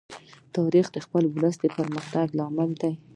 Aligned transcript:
تاریخ 0.55 0.85
د 0.91 0.97
خپل 1.05 1.23
ولس 1.35 1.55
د 1.61 1.65
پرمختګ 1.77 2.27
لامل 2.37 2.71
دی. 2.81 2.93